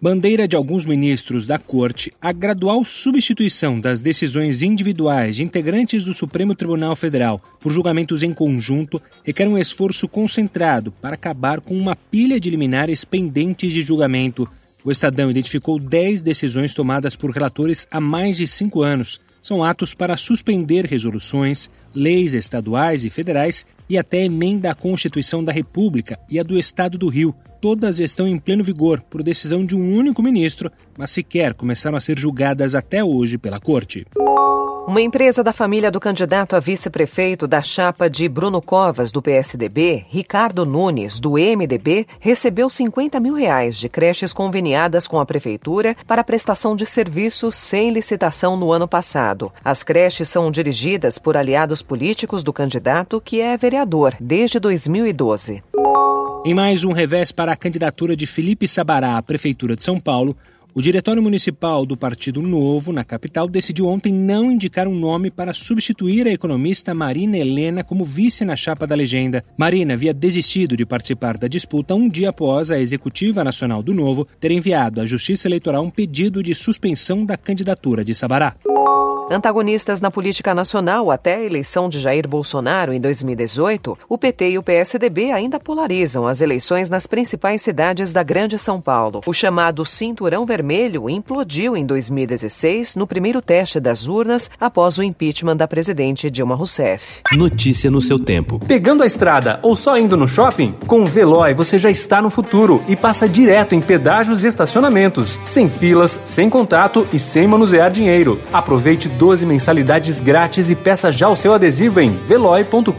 Bandeira 0.00 0.48
de 0.48 0.56
alguns 0.56 0.86
ministros 0.86 1.46
da 1.46 1.58
Corte, 1.58 2.10
a 2.22 2.32
gradual 2.32 2.82
substituição 2.86 3.78
das 3.78 4.00
decisões 4.00 4.62
individuais 4.62 5.36
de 5.36 5.42
integrantes 5.42 6.06
do 6.06 6.14
Supremo 6.14 6.54
Tribunal 6.54 6.96
Federal 6.96 7.38
por 7.60 7.70
julgamentos 7.70 8.22
em 8.22 8.32
conjunto 8.32 9.00
requer 9.22 9.46
um 9.46 9.58
esforço 9.58 10.08
concentrado 10.08 10.90
para 10.90 11.14
acabar 11.14 11.60
com 11.60 11.76
uma 11.76 11.94
pilha 11.94 12.40
de 12.40 12.48
liminares 12.48 13.04
pendentes 13.04 13.74
de 13.74 13.82
julgamento. 13.82 14.48
O 14.84 14.90
Estadão 14.90 15.30
identificou 15.30 15.78
10 15.78 16.22
decisões 16.22 16.74
tomadas 16.74 17.14
por 17.14 17.30
relatores 17.30 17.86
há 17.90 18.00
mais 18.00 18.36
de 18.36 18.46
cinco 18.46 18.82
anos. 18.82 19.20
São 19.42 19.64
atos 19.64 19.94
para 19.94 20.16
suspender 20.16 20.84
resoluções, 20.84 21.70
leis 21.94 22.34
estaduais 22.34 23.04
e 23.04 23.10
federais 23.10 23.66
e 23.88 23.98
até 23.98 24.24
emenda 24.24 24.70
à 24.70 24.74
Constituição 24.74 25.42
da 25.42 25.52
República 25.52 26.18
e 26.30 26.38
a 26.38 26.42
do 26.42 26.58
Estado 26.58 26.98
do 26.98 27.08
Rio, 27.08 27.34
todas 27.60 27.98
estão 28.00 28.26
em 28.26 28.38
pleno 28.38 28.64
vigor 28.64 29.02
por 29.02 29.22
decisão 29.22 29.64
de 29.64 29.76
um 29.76 29.94
único 29.94 30.22
ministro, 30.22 30.70
mas 30.96 31.10
sequer 31.10 31.54
começaram 31.54 31.96
a 31.96 32.00
ser 32.00 32.18
julgadas 32.18 32.74
até 32.74 33.04
hoje 33.04 33.38
pela 33.38 33.60
Corte. 33.60 34.06
Uma 34.90 35.00
empresa 35.00 35.44
da 35.44 35.52
família 35.52 35.88
do 35.88 36.00
candidato 36.00 36.56
a 36.56 36.58
vice-prefeito 36.58 37.46
da 37.46 37.62
chapa 37.62 38.10
de 38.10 38.28
Bruno 38.28 38.60
Covas, 38.60 39.12
do 39.12 39.22
PSDB, 39.22 40.04
Ricardo 40.08 40.66
Nunes, 40.66 41.20
do 41.20 41.34
MDB, 41.34 42.08
recebeu 42.18 42.68
50 42.68 43.20
mil 43.20 43.34
reais 43.34 43.76
de 43.76 43.88
creches 43.88 44.32
conveniadas 44.32 45.06
com 45.06 45.20
a 45.20 45.24
prefeitura 45.24 45.96
para 46.08 46.24
prestação 46.24 46.74
de 46.74 46.84
serviços 46.84 47.54
sem 47.54 47.92
licitação 47.92 48.56
no 48.56 48.72
ano 48.72 48.88
passado. 48.88 49.52
As 49.64 49.84
creches 49.84 50.28
são 50.28 50.50
dirigidas 50.50 51.18
por 51.18 51.36
aliados 51.36 51.82
políticos 51.82 52.42
do 52.42 52.52
candidato, 52.52 53.20
que 53.20 53.40
é 53.40 53.56
vereador 53.56 54.16
desde 54.18 54.58
2012. 54.58 55.62
Em 56.44 56.52
mais 56.52 56.82
um 56.82 56.90
revés 56.90 57.30
para 57.30 57.52
a 57.52 57.56
candidatura 57.56 58.16
de 58.16 58.26
Felipe 58.26 58.66
Sabará 58.66 59.18
à 59.18 59.22
Prefeitura 59.22 59.76
de 59.76 59.84
São 59.84 60.00
Paulo, 60.00 60.36
o 60.74 60.80
Diretório 60.80 61.22
Municipal 61.22 61.84
do 61.84 61.96
Partido 61.96 62.40
Novo, 62.42 62.92
na 62.92 63.04
capital, 63.04 63.48
decidiu 63.48 63.86
ontem 63.86 64.12
não 64.12 64.50
indicar 64.50 64.86
um 64.86 64.94
nome 64.94 65.30
para 65.30 65.52
substituir 65.52 66.26
a 66.26 66.32
economista 66.32 66.94
Marina 66.94 67.36
Helena 67.36 67.82
como 67.82 68.04
vice 68.04 68.44
na 68.44 68.56
chapa 68.56 68.86
da 68.86 68.94
legenda. 68.94 69.44
Marina 69.56 69.94
havia 69.94 70.14
desistido 70.14 70.76
de 70.76 70.86
participar 70.86 71.36
da 71.36 71.48
disputa 71.48 71.94
um 71.94 72.08
dia 72.08 72.30
após 72.30 72.70
a 72.70 72.78
Executiva 72.78 73.42
Nacional 73.42 73.82
do 73.82 73.92
Novo 73.94 74.26
ter 74.38 74.50
enviado 74.50 75.00
à 75.00 75.06
Justiça 75.06 75.48
Eleitoral 75.48 75.82
um 75.82 75.90
pedido 75.90 76.42
de 76.42 76.54
suspensão 76.54 77.24
da 77.24 77.36
candidatura 77.36 78.04
de 78.04 78.14
Sabará. 78.14 78.54
Antagonistas 79.32 80.00
na 80.00 80.10
política 80.10 80.52
nacional 80.52 81.08
até 81.08 81.36
a 81.36 81.44
eleição 81.44 81.88
de 81.88 82.00
Jair 82.00 82.26
Bolsonaro 82.26 82.92
em 82.92 83.00
2018, 83.00 83.96
o 84.08 84.18
PT 84.18 84.50
e 84.50 84.58
o 84.58 84.62
PSDB 84.62 85.30
ainda 85.30 85.60
polarizam 85.60 86.26
as 86.26 86.40
eleições 86.40 86.90
nas 86.90 87.06
principais 87.06 87.62
cidades 87.62 88.12
da 88.12 88.24
Grande 88.24 88.58
São 88.58 88.80
Paulo. 88.80 89.20
O 89.24 89.32
chamado 89.32 89.86
Cinturão 89.86 90.44
Vermelho 90.44 91.08
implodiu 91.08 91.76
em 91.76 91.86
2016 91.86 92.96
no 92.96 93.06
primeiro 93.06 93.40
teste 93.40 93.78
das 93.78 94.08
urnas 94.08 94.50
após 94.60 94.98
o 94.98 95.02
impeachment 95.04 95.56
da 95.56 95.68
presidente 95.68 96.28
Dilma 96.28 96.56
Rousseff. 96.56 97.20
Notícia 97.30 97.88
no 97.88 98.00
seu 98.00 98.18
tempo. 98.18 98.58
Pegando 98.66 99.04
a 99.04 99.06
estrada 99.06 99.60
ou 99.62 99.76
só 99.76 99.96
indo 99.96 100.16
no 100.16 100.26
shopping? 100.26 100.74
Com 100.88 101.02
o 101.02 101.06
Veloy 101.06 101.54
você 101.54 101.78
já 101.78 101.88
está 101.88 102.20
no 102.20 102.30
futuro 102.30 102.82
e 102.88 102.96
passa 102.96 103.28
direto 103.28 103.76
em 103.76 103.80
pedágios 103.80 104.42
e 104.42 104.48
estacionamentos, 104.48 105.40
sem 105.44 105.68
filas, 105.68 106.20
sem 106.24 106.50
contato 106.50 107.06
e 107.12 107.18
sem 107.20 107.46
manusear 107.46 107.92
dinheiro. 107.92 108.40
Aproveite 108.52 109.08
12 109.20 109.44
mensalidades 109.44 110.18
grátis 110.18 110.70
e 110.70 110.74
peça 110.74 111.12
já 111.12 111.28
o 111.28 111.36
seu 111.36 111.52
adesivo 111.52 112.00
em 112.00 112.16
veloi.com.br. 112.16 112.90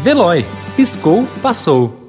Veloy. 0.00 0.46
Piscou, 0.76 1.26
passou. 1.42 2.01